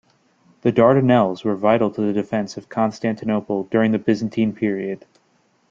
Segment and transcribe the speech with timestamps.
[0.63, 5.05] The Dardanelles were vital to the defence of Constantinople during the Byzantine period.